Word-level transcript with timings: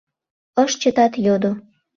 Ыш 0.63 0.71
чытат, 0.81 1.13
йодо: 1.25 1.51